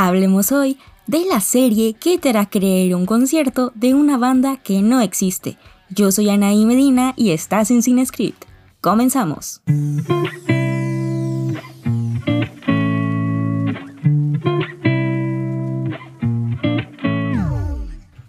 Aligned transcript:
Hablemos 0.00 0.52
hoy 0.52 0.78
de 1.08 1.24
la 1.24 1.40
serie 1.40 1.94
que 1.94 2.18
te 2.18 2.28
hará 2.28 2.48
creer 2.48 2.94
un 2.94 3.04
concierto 3.04 3.72
de 3.74 3.94
una 3.94 4.16
banda 4.16 4.56
que 4.56 4.80
no 4.80 5.00
existe. 5.00 5.58
Yo 5.90 6.12
soy 6.12 6.30
Anaí 6.30 6.64
Medina 6.66 7.14
y 7.16 7.30
estás 7.30 7.72
en 7.72 7.82
Cinescript. 7.82 8.44
Comenzamos. 8.80 9.60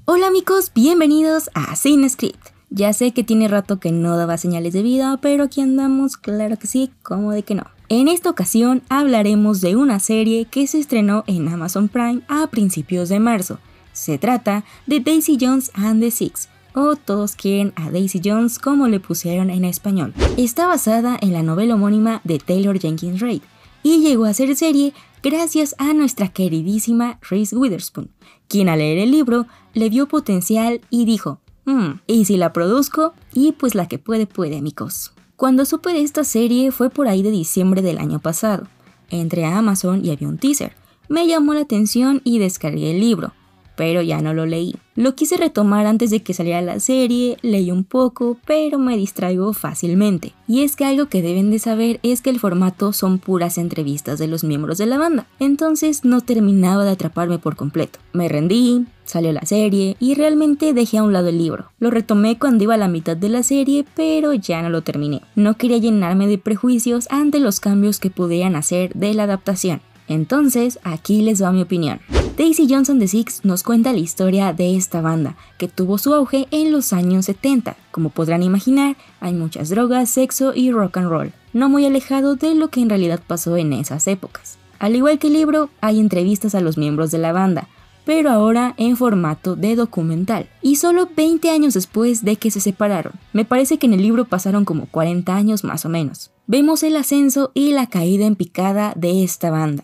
Hola 0.06 0.26
amigos, 0.26 0.72
bienvenidos 0.74 1.52
a 1.54 1.76
Cinescript. 1.76 2.48
Ya 2.72 2.94
sé 2.94 3.12
que 3.12 3.24
tiene 3.24 3.48
rato 3.48 3.80
que 3.80 3.92
no 3.92 4.18
daba 4.18 4.40
señales 4.40 4.74
de 4.74 4.82
vida, 4.82 5.20
pero 5.22 5.44
aquí 5.44 5.62
andamos, 5.62 6.18
claro 6.18 6.58
que 6.58 6.66
sí, 6.66 6.90
como 7.04 7.32
de 7.32 7.44
que 7.44 7.54
no. 7.54 7.66
En 7.92 8.08
esta 8.08 8.30
ocasión 8.30 8.84
hablaremos 8.88 9.62
de 9.62 9.76
una 9.76 10.00
serie 10.00 10.46
que 10.46 10.68
se 10.68 10.78
estrenó 10.78 11.24
en 11.26 11.48
Amazon 11.48 11.90
Prime 11.90 12.22
a 12.28 12.46
principios 12.46 13.10
de 13.10 13.20
marzo. 13.20 13.58
Se 13.94 14.20
trata 14.20 14.63
de 14.86 15.00
Daisy 15.00 15.40
Jones 15.41 15.72
and 15.73 15.99
the 15.99 16.12
Six, 16.12 16.49
o 16.76 16.96
Todos 16.96 17.36
quieren 17.36 17.73
a 17.76 17.90
Daisy 17.90 18.22
Jones 18.23 18.60
como 18.60 18.88
le 18.88 18.99
pusieron 18.99 19.49
en 19.49 19.66
español. 19.66 20.13
Está 20.38 20.68
basada 20.68 21.18
en 21.20 21.34
la 21.34 21.41
novela 21.41 21.73
homónima 21.73 22.22
de 22.23 22.38
Taylor 22.38 22.80
Jenkins 22.80 23.22
Reid 23.22 23.41
y 23.82 24.02
llegó 24.02 24.26
a 24.26 24.35
ser 24.35 24.55
serie 24.55 24.94
gracias 25.24 25.74
a 25.80 25.91
nuestra 25.94 26.27
queridísima 26.27 27.18
Reese 27.27 27.58
Witherspoon, 27.58 28.12
quien 28.48 28.70
al 28.70 28.77
leer 28.77 28.99
el 28.99 29.10
libro 29.10 29.48
le 29.74 29.90
vio 29.90 30.08
potencial 30.08 30.82
y 30.91 31.05
dijo, 31.05 31.40
mmm, 31.66 31.94
¿y 32.05 32.26
si 32.26 32.38
la 32.38 32.54
produzco? 32.54 33.16
Y 33.34 33.54
pues 33.54 33.74
la 33.74 33.88
que 33.88 33.98
puede 33.98 34.27
puede 34.27 34.60
amigos. 34.60 35.12
Cuando 35.39 35.63
supe 35.63 35.93
de 35.93 36.02
esta 36.02 36.25
serie 36.25 36.70
fue 36.70 36.89
por 36.89 37.07
ahí 37.07 37.23
de 37.23 37.31
diciembre 37.31 37.81
del 37.81 37.99
año 37.99 38.20
pasado. 38.20 38.67
Entré 39.09 39.45
a 39.45 39.57
Amazon 39.57 40.03
y 40.03 40.12
había 40.12 40.27
un 40.27 40.38
teaser. 40.38 40.73
Me 41.07 41.27
llamó 41.27 41.53
la 41.53 41.62
atención 41.62 42.20
y 42.25 42.39
descargué 42.39 42.91
el 42.91 42.99
libro 42.99 43.31
pero 43.80 44.02
ya 44.02 44.22
no 44.22 44.34
lo 44.34 44.46
leí. 44.46 44.76
Lo 44.98 45.16
quise 45.16 45.38
retomar 45.38 45.85
antes 45.85 46.10
de 46.10 46.22
que 46.22 46.34
saliera 46.34 46.62
la 46.62 46.82
serie, 46.82 47.38
leí 47.41 47.72
un 47.72 47.86
poco, 47.86 48.38
pero 48.46 48.77
me 48.77 48.98
distraigo 48.98 49.54
fácilmente. 49.54 50.34
Y 50.49 50.63
es 50.63 50.76
que 50.76 50.84
algo 50.84 51.05
que 51.05 51.21
deben 51.21 51.49
de 51.49 51.60
saber 51.60 52.02
es 52.04 52.21
que 52.21 52.30
el 52.30 52.41
formato 52.41 52.91
son 52.91 53.20
puras 53.20 53.58
entrevistas 53.58 54.20
de 54.20 54.27
los 54.27 54.44
miembros 54.44 54.80
de 54.80 54.86
la 54.86 54.98
banda, 54.98 55.27
entonces 55.40 56.04
no 56.04 56.20
terminaba 56.20 56.84
de 56.84 56.91
atraparme 56.91 57.40
por 57.40 57.55
completo. 57.55 57.99
Me 58.12 58.27
rendí, 58.27 58.86
salió 59.05 59.32
la 59.32 59.46
serie 59.46 59.96
y 59.98 60.14
realmente 60.14 60.74
dejé 60.74 60.98
a 60.98 61.04
un 61.04 61.14
lado 61.14 61.30
el 61.30 61.38
libro. 61.38 61.71
Lo 61.80 61.90
retomé 61.90 62.38
cuando 62.38 62.66
iba 62.66 62.74
a 62.74 62.77
la 62.77 62.90
mitad 62.90 63.16
de 63.16 63.30
la 63.30 63.43
serie, 63.43 63.86
pero 63.96 64.34
ya 64.34 64.62
no 64.62 64.69
lo 64.69 64.81
terminé. 64.81 65.22
No 65.38 65.56
quería 65.56 65.78
llenarme 65.78 66.28
de 66.28 66.38
prejuicios 66.38 67.08
ante 67.12 67.40
los 67.40 67.62
cambios 67.62 68.02
que 68.02 68.09
pudieran 68.09 68.58
hacer 68.58 68.94
de 68.94 69.14
la 69.14 69.24
adaptación. 69.24 69.80
Entonces, 70.09 70.80
aquí 70.84 71.22
les 71.22 71.41
va 71.41 71.53
mi 71.53 71.62
opinión. 71.62 72.02
Daisy 72.40 72.68
Johnson 72.69 73.00
de 73.00 73.09
Six 73.09 73.44
nos 73.44 73.63
cuenta 73.63 73.91
la 73.91 74.00
historia 74.00 74.53
de 74.53 74.78
esta 74.78 75.01
banda, 75.01 75.35
que 75.57 75.68
tuvo 75.68 75.97
su 75.97 76.13
auge 76.13 76.47
en 76.51 76.72
los 76.72 76.94
años 76.94 77.25
70. 77.25 77.75
Como 77.91 78.12
podrán 78.12 78.44
imaginar, 78.44 78.96
hay 79.19 79.34
muchas 79.34 79.68
drogas, 79.68 80.09
sexo 80.09 80.53
y 80.56 80.72
rock 80.72 80.96
and 80.96 81.09
roll, 81.09 81.34
no 81.51 81.68
muy 81.68 81.85
alejado 81.85 82.38
de 82.38 82.56
lo 82.56 82.69
que 82.69 82.79
en 82.79 82.88
realidad 82.88 83.19
pasó 83.28 83.57
en 83.57 83.73
esas 83.73 84.07
épocas. 84.07 84.57
Al 84.79 84.96
igual 84.96 85.19
que 85.19 85.28
el 85.28 85.34
libro, 85.34 85.69
hay 85.81 86.00
entrevistas 86.00 86.56
a 86.56 86.62
los 86.62 86.78
miembros 86.78 87.12
de 87.12 87.18
la 87.18 87.34
banda, 87.34 87.68
pero 88.06 88.29
ahora 88.29 88.74
en 88.78 88.96
formato 88.96 89.57
de 89.57 89.75
documental, 89.75 90.47
y 90.62 90.78
solo 90.78 91.09
20 91.13 91.50
años 91.50 91.74
después 91.74 92.24
de 92.24 92.38
que 92.38 92.51
se 92.51 92.62
separaron. 92.62 93.12
Me 93.34 93.44
parece 93.44 93.79
que 93.79 93.88
en 93.88 93.96
el 93.96 94.01
libro 94.01 94.24
pasaron 94.24 94.63
como 94.63 94.85
40 94.85 95.35
años 95.35 95.66
más 95.66 95.84
o 95.84 95.90
menos. 95.90 96.31
Vemos 96.47 96.84
el 96.84 96.96
ascenso 96.96 97.51
y 97.53 97.74
la 97.74 97.88
caída 97.88 98.25
en 98.25 98.38
picada 98.38 98.94
de 98.96 99.25
esta 99.25 99.51
banda 99.51 99.84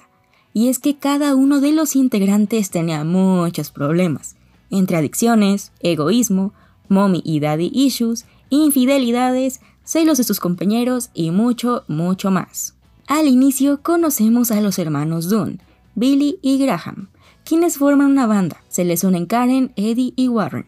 y 0.56 0.70
es 0.70 0.80
que 0.80 0.96
cada 0.96 1.36
uno 1.36 1.60
de 1.60 1.74
los 1.74 1.98
integrantes 1.98 2.70
tenía 2.70 3.04
muchos 3.04 3.72
problemas, 3.72 4.38
entre 4.70 4.96
adicciones, 4.96 5.74
egoísmo, 5.82 6.54
mommy 6.88 7.22
y 7.26 7.42
daddy 7.42 7.70
issues, 7.74 8.24
infidelidades, 8.50 9.60
celos 9.84 10.18
de 10.18 10.24
sus 10.24 10.40
compañeros 10.40 11.10
y 11.14 11.32
mucho, 11.32 11.84
mucho 11.90 12.32
más. 12.32 12.74
Al 13.06 13.28
inicio 13.28 13.82
conocemos 13.84 14.50
a 14.50 14.62
los 14.62 14.80
hermanos 14.80 15.28
Dunn, 15.28 15.60
Billy 15.94 16.40
y 16.42 16.58
Graham, 16.58 17.10
quienes 17.44 17.78
forman 17.78 18.12
una 18.12 18.26
banda, 18.26 18.64
se 18.70 18.86
les 18.86 19.04
unen 19.04 19.26
Karen, 19.26 19.74
Eddie 19.76 20.14
y 20.16 20.30
Warren. 20.30 20.68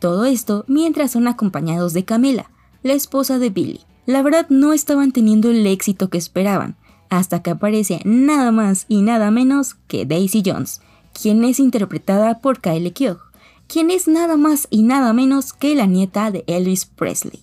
Todo 0.00 0.24
esto 0.24 0.64
mientras 0.66 1.10
son 1.10 1.28
acompañados 1.28 1.92
de 1.92 2.06
Camila, 2.06 2.50
la 2.82 2.94
esposa 2.94 3.38
de 3.38 3.50
Billy. 3.50 3.80
La 4.06 4.22
verdad 4.22 4.46
no 4.48 4.72
estaban 4.72 5.12
teniendo 5.12 5.50
el 5.50 5.66
éxito 5.66 6.08
que 6.08 6.16
esperaban, 6.16 6.76
hasta 7.10 7.42
que 7.42 7.50
aparece 7.50 8.00
nada 8.04 8.52
más 8.52 8.86
y 8.88 9.02
nada 9.02 9.30
menos 9.30 9.74
que 9.88 10.06
Daisy 10.06 10.42
Jones, 10.44 10.80
quien 11.12 11.44
es 11.44 11.58
interpretada 11.60 12.40
por 12.40 12.60
Kyle 12.60 12.92
Keogh, 12.92 13.20
quien 13.66 13.90
es 13.90 14.08
nada 14.08 14.36
más 14.36 14.68
y 14.70 14.82
nada 14.82 15.12
menos 15.12 15.52
que 15.52 15.74
la 15.74 15.86
nieta 15.86 16.30
de 16.30 16.44
Elvis 16.46 16.86
Presley. 16.86 17.40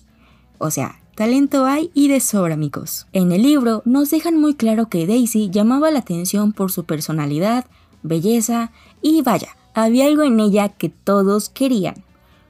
O 0.58 0.70
sea, 0.70 1.00
talento 1.14 1.66
hay 1.66 1.90
y 1.94 2.08
de 2.08 2.20
sobra, 2.20 2.54
amigos. 2.54 3.06
En 3.12 3.32
el 3.32 3.42
libro 3.42 3.82
nos 3.84 4.10
dejan 4.10 4.38
muy 4.38 4.54
claro 4.54 4.88
que 4.88 5.06
Daisy 5.06 5.50
llamaba 5.50 5.90
la 5.90 6.00
atención 6.00 6.52
por 6.52 6.72
su 6.72 6.84
personalidad, 6.84 7.66
belleza 8.02 8.70
y 9.02 9.22
vaya, 9.22 9.56
había 9.74 10.06
algo 10.06 10.22
en 10.22 10.40
ella 10.40 10.68
que 10.68 10.88
todos 10.88 11.48
querían. 11.48 12.04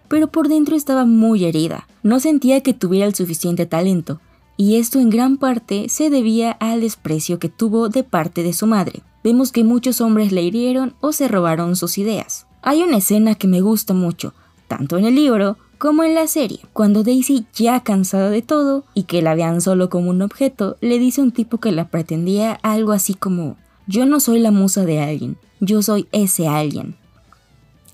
Pero 0.09 0.29
por 0.29 0.49
dentro 0.49 0.77
estaba 0.77 1.07
muy 1.07 1.45
herida, 1.45 1.89
no 2.03 2.21
sentía 2.21 2.63
que 2.63 2.75
tuviera 2.75 3.07
el 3.07 3.15
suficiente 3.15 3.67
talento, 3.67 4.21
y 4.57 4.77
esto 4.77 5.01
en 5.01 5.11
gran 5.11 5.37
parte 5.37 5.89
se 5.89 6.11
debía 6.11 6.53
al 6.53 6.81
desprecio 6.81 7.39
que 7.39 7.49
tuvo 7.49 7.89
de 7.89 8.05
parte 8.05 8.43
de 8.43 8.53
su 8.53 8.67
madre. 8.67 9.03
Vemos 9.23 9.53
que 9.53 9.65
muchos 9.65 10.01
hombres 10.01 10.33
le 10.33 10.43
hirieron 10.43 10.95
o 11.01 11.13
se 11.13 11.29
robaron 11.29 11.77
sus 11.77 11.99
ideas. 11.99 12.47
Hay 12.63 12.83
una 12.83 12.99
escena 12.99 13.35
que 13.35 13.49
me 13.49 13.61
gusta 13.61 13.95
mucho, 13.95 14.33
tanto 14.69 14.97
en 14.99 15.07
el 15.07 15.15
libro 15.15 15.57
como 15.79 16.05
en 16.05 16.15
la 16.15 16.27
serie, 16.29 16.61
cuando 16.73 17.03
Daisy, 17.03 17.47
ya 17.53 17.81
cansada 17.81 18.31
de 18.31 18.43
todo 18.43 18.85
y 18.95 19.03
que 19.03 19.23
la 19.23 19.35
vean 19.35 19.61
solo 19.61 19.91
como 19.91 20.11
un 20.11 20.23
objeto, 20.23 20.77
le 20.81 20.99
dice 20.99 21.21
a 21.21 21.25
un 21.25 21.33
tipo 21.33 21.59
que 21.59 21.73
la 21.73 21.89
pretendía 21.89 22.53
algo 22.63 22.93
así 22.93 23.15
como, 23.15 23.57
yo 23.87 24.07
no 24.07 24.21
soy 24.21 24.39
la 24.39 24.51
musa 24.51 24.85
de 24.85 25.01
alguien, 25.01 25.37
yo 25.61 25.83
soy 25.83 26.09
ese 26.13 26.49
alguien. 26.49 26.97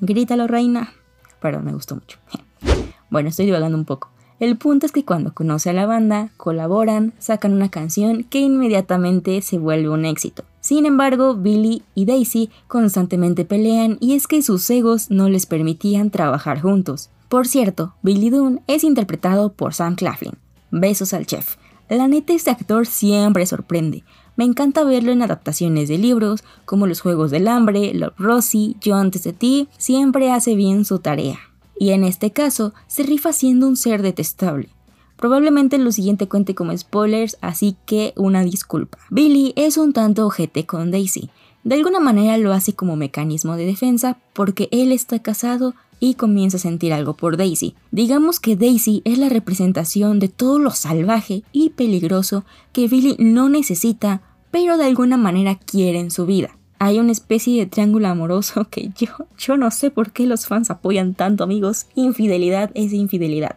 Grítalo, 0.01 0.47
reina. 0.47 0.93
Pero 1.41 1.61
me 1.61 1.73
gustó 1.73 1.95
mucho. 1.97 2.19
Bueno, 3.11 3.29
estoy 3.29 3.45
divagando 3.45 3.77
un 3.77 3.87
poco. 3.87 4.09
El 4.41 4.57
punto 4.57 4.87
es 4.87 4.93
que 4.93 5.05
cuando 5.05 5.35
conoce 5.35 5.69
a 5.69 5.75
la 5.75 5.85
banda, 5.85 6.31
colaboran, 6.39 7.13
sacan 7.19 7.53
una 7.53 7.69
canción 7.69 8.25
que 8.25 8.39
inmediatamente 8.41 9.43
se 9.43 9.59
vuelve 9.59 9.91
un 9.91 10.07
éxito. 10.07 10.45
Sin 10.63 10.87
embargo, 10.87 11.35
Billy 11.35 11.83
y 11.95 12.07
Daisy 12.07 12.49
constantemente 12.67 13.45
pelean 13.45 13.99
y 14.01 14.15
es 14.15 14.27
que 14.27 14.41
sus 14.41 14.69
egos 14.71 15.11
no 15.11 15.29
les 15.29 15.45
permitían 15.45 16.11
trabajar 16.11 16.63
juntos. 16.63 17.11
Por 17.29 17.47
cierto, 17.47 17.93
Billy 18.01 18.31
Dunn 18.31 18.63
es 18.67 18.83
interpretado 18.83 19.53
por 19.53 19.75
Sam 19.75 19.95
Claflin. 19.95 20.39
Besos 20.71 21.13
al 21.13 21.27
chef. 21.27 21.57
La 21.91 22.09
neta 22.09 22.33
este 22.33 22.51
actor 22.51 22.87
siempre 22.87 23.45
sorprende. 23.45 24.05
Me 24.37 24.47
encanta 24.47 24.85
verlo 24.85 25.13
en 25.13 25.21
adaptaciones 25.21 25.91
de 25.91 25.99
libros, 25.99 26.45
como 26.65 26.87
Los 26.87 27.03
Juegos 27.03 27.31
del 27.31 27.47
Hambre, 27.47 27.93
Love 27.93 28.15
Rosie, 28.17 28.77
Yo 28.81 28.95
antes 28.95 29.23
de 29.23 29.35
ti, 29.35 29.69
siempre 29.77 30.33
hace 30.33 30.55
bien 30.55 30.87
su 30.87 30.99
tarea 30.99 31.50
y 31.81 31.91
en 31.93 32.05
este 32.05 32.31
caso 32.31 32.75
se 32.87 33.03
rifa 33.05 33.33
siendo 33.33 33.67
un 33.67 33.75
ser 33.75 34.03
detestable. 34.03 34.69
Probablemente 35.17 35.79
lo 35.79 35.91
siguiente 35.91 36.29
cuente 36.29 36.55
como 36.55 36.77
spoilers, 36.77 37.39
así 37.41 37.75
que 37.87 38.13
una 38.17 38.45
disculpa. 38.45 38.99
Billy 39.11 39.55
es 39.57 39.79
un 39.79 39.95
tanto 39.95 40.27
ojete 40.27 40.67
con 40.67 40.91
Daisy. 40.91 41.31
De 41.65 41.77
alguna 41.77 41.99
manera 41.99 42.37
lo 42.37 42.53
hace 42.53 42.75
como 42.75 42.97
mecanismo 42.97 43.57
de 43.57 43.65
defensa 43.65 44.19
porque 44.35 44.69
él 44.73 44.93
está 44.93 45.21
casado 45.21 45.75
y 46.01 46.15
comienza 46.15 46.59
a 46.59 46.61
sentir 46.61 46.93
algo 46.93 47.15
por 47.15 47.39
Daisy. 47.39 47.75
Digamos 47.93 48.41
que 48.41 48.57
Daisy 48.57 49.01
es 49.07 49.17
la 49.17 49.31
representación 49.31 50.19
de 50.19 50.29
todo 50.29 50.59
lo 50.59 50.73
salvaje 50.73 51.45
y 51.51 51.71
peligroso 51.71 52.45
que 52.73 52.89
Billy 52.89 53.17
no 53.19 53.49
necesita, 53.49 54.21
pero 54.51 54.77
de 54.77 54.85
alguna 54.85 55.17
manera 55.17 55.55
quiere 55.55 55.99
en 55.99 56.11
su 56.11 56.27
vida 56.27 56.60
hay 56.81 56.99
una 56.99 57.13
especie 57.13 57.61
de 57.61 57.67
triángulo 57.67 58.09
amoroso 58.09 58.67
que 58.71 58.91
yo, 58.97 59.09
yo 59.39 59.57
no 59.57 59.71
sé 59.71 59.91
por 59.91 60.11
qué 60.11 60.27
los 60.27 60.47
fans 60.47 60.71
apoyan 60.71 61.15
tanto, 61.15 61.45
amigos. 61.45 61.87
Infidelidad 61.95 62.73
es 62.75 62.93
infidelidad. 62.93 63.57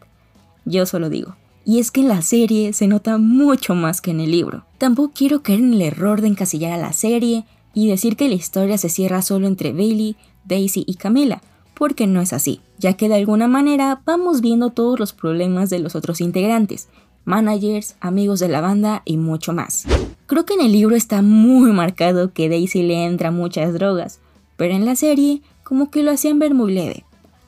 Yo 0.65 0.85
solo 0.85 1.09
digo. 1.09 1.35
Y 1.65 1.79
es 1.79 1.89
que 1.89 2.01
en 2.01 2.09
la 2.09 2.21
serie 2.21 2.73
se 2.73 2.87
nota 2.87 3.17
mucho 3.17 3.73
más 3.73 4.01
que 4.01 4.11
en 4.11 4.19
el 4.19 4.31
libro. 4.31 4.65
Tampoco 4.77 5.13
quiero 5.15 5.41
caer 5.41 5.59
en 5.59 5.73
el 5.73 5.81
error 5.81 6.19
de 6.19 6.27
encasillar 6.27 6.73
a 6.73 6.77
la 6.77 6.91
serie 6.91 7.45
y 7.73 7.87
decir 7.87 8.17
que 8.17 8.27
la 8.27 8.35
historia 8.35 8.77
se 8.77 8.89
cierra 8.89 9.21
solo 9.21 9.47
entre 9.47 9.71
Bailey, 9.71 10.17
Daisy 10.43 10.83
y 10.85 10.95
Camila, 10.95 11.41
porque 11.73 12.05
no 12.05 12.19
es 12.19 12.33
así, 12.33 12.59
ya 12.77 12.93
que 12.93 13.07
de 13.07 13.15
alguna 13.15 13.47
manera 13.47 14.01
vamos 14.05 14.41
viendo 14.41 14.71
todos 14.71 14.99
los 14.99 15.13
problemas 15.13 15.69
de 15.69 15.79
los 15.79 15.95
otros 15.95 16.19
integrantes, 16.19 16.89
managers, 17.25 17.95
amigos 17.99 18.39
de 18.39 18.49
la 18.49 18.61
banda 18.61 19.01
y 19.05 19.17
mucho 19.17 19.53
más. 19.53 19.85
Creo 20.25 20.45
que 20.45 20.53
en 20.53 20.61
el 20.61 20.71
libro 20.71 20.95
está 20.95 21.21
muy 21.21 21.71
marcado 21.71 22.33
que 22.33 22.49
Daisy 22.49 22.83
le 22.83 23.05
entra 23.05 23.31
muchas 23.31 23.73
drogas, 23.73 24.19
pero 24.57 24.73
en 24.73 24.85
la 24.85 24.95
serie 24.95 25.41
como 25.63 25.89
que 25.89 26.03
lo 26.03 26.11
hacían 26.11 26.39
ver 26.39 26.53
muy 26.53 26.73
leve, 26.73 27.05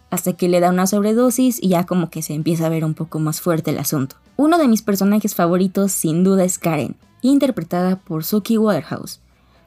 hasta 0.10 0.34
que 0.34 0.50
le 0.50 0.60
da 0.60 0.70
una 0.70 0.88
sobredosis 0.88 1.62
y 1.62 1.70
ya 1.70 1.86
como 1.86 2.10
que 2.10 2.22
se 2.22 2.34
empieza 2.34 2.66
a 2.66 2.70
ver 2.70 2.86
un 2.86 2.94
poco 2.94 3.20
más 3.20 3.42
fuerte 3.42 3.72
el 3.72 3.80
asunto. 3.80 4.16
Uno 4.38 4.58
de 4.58 4.68
mis 4.68 4.82
personajes 4.82 5.36
favoritos 5.36 5.92
sin 5.92 6.24
duda 6.24 6.44
es 6.44 6.58
Karen, 6.58 6.96
interpretada 7.22 7.98
por 7.98 8.24
Suki 8.24 8.58
Waterhouse. 8.58 9.20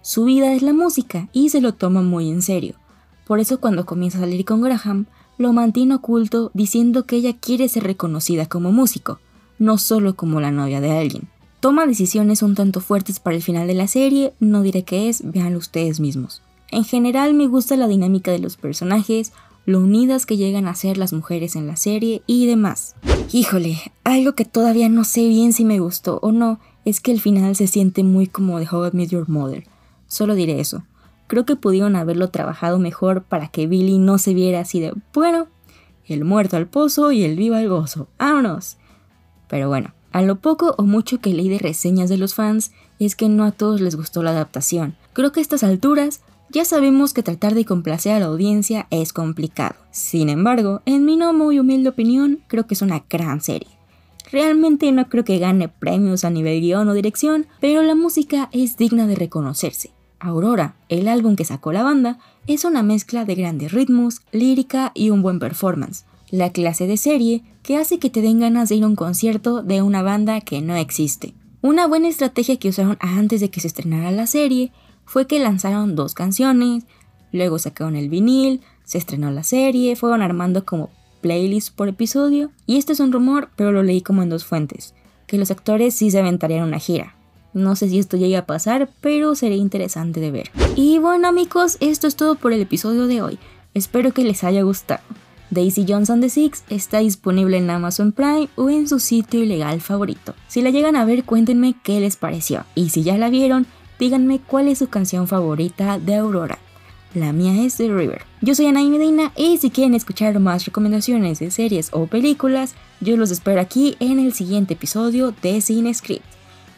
Su 0.02 0.24
vida 0.24 0.52
es 0.52 0.62
la 0.62 0.72
música 0.72 1.28
y 1.32 1.50
se 1.50 1.60
lo 1.60 1.74
toma 1.74 2.02
muy 2.02 2.30
en 2.30 2.42
serio. 2.42 2.74
Por 3.26 3.40
eso 3.40 3.60
cuando 3.60 3.84
comienza 3.84 4.18
a 4.18 4.20
salir 4.22 4.44
con 4.44 4.62
Graham, 4.62 5.06
lo 5.36 5.52
mantiene 5.52 5.94
oculto 5.94 6.50
diciendo 6.54 7.04
que 7.04 7.16
ella 7.16 7.36
quiere 7.38 7.68
ser 7.68 7.84
reconocida 7.84 8.46
como 8.46 8.72
músico, 8.72 9.20
no 9.58 9.78
solo 9.78 10.14
como 10.14 10.40
la 10.40 10.50
novia 10.50 10.80
de 10.80 10.92
alguien. 10.92 11.28
Toma 11.60 11.86
decisiones 11.86 12.42
un 12.42 12.54
tanto 12.54 12.80
fuertes 12.80 13.18
para 13.18 13.36
el 13.36 13.42
final 13.42 13.66
de 13.66 13.74
la 13.74 13.88
serie, 13.88 14.32
no 14.38 14.62
diré 14.62 14.84
qué 14.84 15.08
es, 15.08 15.22
véanlo 15.24 15.58
ustedes 15.58 15.98
mismos. 15.98 16.42
En 16.70 16.84
general 16.84 17.34
me 17.34 17.48
gusta 17.48 17.76
la 17.76 17.88
dinámica 17.88 18.30
de 18.30 18.38
los 18.38 18.56
personajes, 18.56 19.32
lo 19.66 19.80
unidas 19.80 20.24
que 20.24 20.36
llegan 20.36 20.68
a 20.68 20.74
ser 20.74 20.96
las 20.96 21.12
mujeres 21.12 21.56
en 21.56 21.66
la 21.66 21.76
serie 21.76 22.22
y 22.26 22.46
demás. 22.46 22.94
Híjole, 23.32 23.78
algo 24.04 24.34
que 24.34 24.44
todavía 24.44 24.88
no 24.88 25.04
sé 25.04 25.28
bien 25.28 25.52
si 25.52 25.64
me 25.64 25.80
gustó 25.80 26.18
o 26.22 26.32
no 26.32 26.58
es 26.84 27.00
que 27.00 27.12
el 27.12 27.20
final 27.20 27.54
se 27.56 27.66
siente 27.66 28.02
muy 28.02 28.28
como 28.28 28.58
de 28.58 28.66
How 28.70 28.86
I 28.86 28.90
Met 28.92 29.10
Your 29.10 29.28
Mother. 29.28 29.64
Solo 30.06 30.34
diré 30.34 30.60
eso. 30.60 30.84
Creo 31.26 31.44
que 31.44 31.56
pudieron 31.56 31.96
haberlo 31.96 32.30
trabajado 32.30 32.78
mejor 32.78 33.24
para 33.24 33.48
que 33.48 33.66
Billy 33.66 33.98
no 33.98 34.16
se 34.16 34.32
viera 34.32 34.60
así 34.60 34.80
de, 34.80 34.94
bueno, 35.12 35.48
el 36.06 36.24
muerto 36.24 36.56
al 36.56 36.66
pozo 36.66 37.12
y 37.12 37.24
el 37.24 37.36
vivo 37.36 37.56
al 37.56 37.68
gozo. 37.68 38.08
¡Vámonos! 38.18 38.78
Pero 39.48 39.68
bueno, 39.68 39.92
a 40.12 40.22
lo 40.22 40.36
poco 40.36 40.74
o 40.78 40.84
mucho 40.84 41.20
que 41.20 41.34
leí 41.34 41.48
de 41.48 41.58
reseñas 41.58 42.08
de 42.08 42.18
los 42.18 42.34
fans 42.34 42.72
es 42.98 43.14
que 43.14 43.28
no 43.28 43.44
a 43.44 43.52
todos 43.52 43.80
les 43.80 43.96
gustó 43.96 44.22
la 44.22 44.30
adaptación. 44.30 44.96
Creo 45.12 45.32
que 45.32 45.40
a 45.40 45.42
estas 45.42 45.62
alturas 45.62 46.20
ya 46.50 46.64
sabemos 46.64 47.12
que 47.12 47.22
tratar 47.22 47.54
de 47.54 47.64
complacer 47.64 48.12
a 48.12 48.20
la 48.20 48.26
audiencia 48.26 48.86
es 48.90 49.12
complicado. 49.12 49.74
Sin 49.90 50.28
embargo, 50.28 50.80
en 50.86 51.04
mi 51.04 51.16
no 51.16 51.32
muy 51.32 51.58
humilde 51.58 51.90
opinión, 51.90 52.40
creo 52.48 52.66
que 52.66 52.74
es 52.74 52.82
una 52.82 53.04
gran 53.08 53.42
serie. 53.42 53.68
Realmente 54.30 54.90
no 54.92 55.08
creo 55.08 55.24
que 55.24 55.38
gane 55.38 55.68
premios 55.68 56.24
a 56.24 56.30
nivel 56.30 56.60
guion 56.60 56.88
o 56.88 56.94
dirección, 56.94 57.46
pero 57.60 57.82
la 57.82 57.94
música 57.94 58.48
es 58.52 58.76
digna 58.76 59.06
de 59.06 59.14
reconocerse. 59.14 59.90
Aurora, 60.20 60.74
el 60.88 61.08
álbum 61.08 61.36
que 61.36 61.44
sacó 61.44 61.72
la 61.72 61.82
banda, 61.82 62.18
es 62.46 62.64
una 62.64 62.82
mezcla 62.82 63.24
de 63.24 63.34
grandes 63.34 63.72
ritmos, 63.72 64.22
lírica 64.32 64.90
y 64.94 65.10
un 65.10 65.22
buen 65.22 65.38
performance. 65.38 66.04
La 66.30 66.52
clase 66.52 66.86
de 66.86 66.98
serie 66.98 67.42
que 67.62 67.76
hace 67.76 67.98
que 67.98 68.10
te 68.10 68.20
den 68.20 68.40
ganas 68.40 68.68
de 68.68 68.76
ir 68.76 68.84
a 68.84 68.86
un 68.86 68.96
concierto 68.96 69.62
de 69.62 69.80
una 69.80 70.02
banda 70.02 70.40
que 70.42 70.60
no 70.60 70.76
existe. 70.76 71.32
Una 71.62 71.86
buena 71.86 72.08
estrategia 72.08 72.58
que 72.58 72.68
usaron 72.68 72.98
antes 73.00 73.40
de 73.40 73.50
que 73.50 73.60
se 73.60 73.66
estrenara 73.66 74.10
la 74.10 74.26
serie 74.26 74.70
fue 75.06 75.26
que 75.26 75.38
lanzaron 75.38 75.96
dos 75.96 76.14
canciones, 76.14 76.84
luego 77.32 77.58
sacaron 77.58 77.96
el 77.96 78.10
vinil, 78.10 78.60
se 78.84 78.98
estrenó 78.98 79.30
la 79.30 79.42
serie, 79.42 79.96
fueron 79.96 80.20
armando 80.20 80.66
como 80.66 80.90
playlists 81.22 81.70
por 81.70 81.88
episodio, 81.88 82.50
y 82.66 82.76
este 82.76 82.92
es 82.92 83.00
un 83.00 83.12
rumor, 83.12 83.48
pero 83.56 83.72
lo 83.72 83.82
leí 83.82 84.02
como 84.02 84.22
en 84.22 84.28
dos 84.28 84.44
fuentes, 84.44 84.94
que 85.26 85.38
los 85.38 85.50
actores 85.50 85.94
sí 85.94 86.10
se 86.10 86.18
aventarían 86.18 86.68
una 86.68 86.78
gira. 86.78 87.16
No 87.54 87.74
sé 87.74 87.88
si 87.88 87.98
esto 87.98 88.18
llegue 88.18 88.36
a 88.36 88.46
pasar, 88.46 88.90
pero 89.00 89.34
sería 89.34 89.56
interesante 89.56 90.20
de 90.20 90.30
ver. 90.30 90.50
Y 90.76 90.98
bueno 90.98 91.26
amigos, 91.26 91.78
esto 91.80 92.06
es 92.06 92.16
todo 92.16 92.34
por 92.34 92.52
el 92.52 92.60
episodio 92.60 93.06
de 93.06 93.22
hoy. 93.22 93.38
Espero 93.74 94.12
que 94.12 94.24
les 94.24 94.44
haya 94.44 94.62
gustado. 94.62 95.00
Daisy 95.50 95.86
Johnson 95.88 96.20
the 96.20 96.28
Six 96.28 96.64
está 96.68 96.98
disponible 96.98 97.56
en 97.56 97.70
Amazon 97.70 98.12
Prime 98.12 98.48
o 98.56 98.68
en 98.68 98.88
su 98.88 98.98
sitio 98.98 99.42
ilegal 99.42 99.80
favorito. 99.80 100.34
Si 100.46 100.60
la 100.60 100.70
llegan 100.70 100.96
a 100.96 101.04
ver, 101.04 101.24
cuéntenme 101.24 101.74
qué 101.82 102.00
les 102.00 102.16
pareció. 102.16 102.64
Y 102.74 102.90
si 102.90 103.02
ya 103.02 103.16
la 103.16 103.30
vieron, 103.30 103.66
díganme 103.98 104.40
cuál 104.40 104.68
es 104.68 104.78
su 104.78 104.88
canción 104.88 105.26
favorita 105.26 105.98
de 105.98 106.16
Aurora. 106.16 106.58
La 107.14 107.32
mía 107.32 107.64
es 107.64 107.76
The 107.76 107.88
River. 107.88 108.22
Yo 108.42 108.54
soy 108.54 108.66
Ana 108.66 108.82
Medina 108.82 109.32
y 109.34 109.56
si 109.56 109.70
quieren 109.70 109.94
escuchar 109.94 110.38
más 110.38 110.66
recomendaciones 110.66 111.38
de 111.38 111.50
series 111.50 111.88
o 111.92 112.06
películas, 112.06 112.74
yo 113.00 113.16
los 113.16 113.30
espero 113.30 113.60
aquí 113.60 113.96
en 113.98 114.18
el 114.18 114.34
siguiente 114.34 114.74
episodio 114.74 115.34
de 115.42 115.60
Cine 115.62 115.92
Script. 115.94 116.26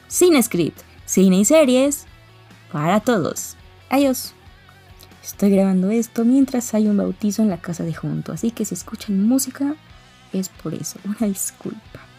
Script, 0.09 0.81
cine 1.05 1.41
y 1.41 1.45
series 1.45 2.07
para 2.73 3.01
todos. 3.01 3.57
Adiós. 3.89 4.35
Estoy 5.23 5.51
grabando 5.51 5.91
esto 5.91 6.25
mientras 6.25 6.75
hay 6.75 6.89
un 6.89 6.97
bautizo 6.97 7.43
en 7.43 7.51
la 7.51 7.61
casa 7.61 7.85
de 7.85 7.95
junto, 7.95 8.33
así 8.33 8.51
que 8.51 8.65
si 8.65 8.75
escuchan 8.75 9.23
música 9.23 9.75
es 10.33 10.49
por 10.49 10.75
eso. 10.75 10.99
Una 11.05 11.27
disculpa. 11.29 12.10